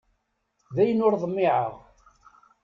[0.75, 1.73] Dayen ur ḍmiεeɣ.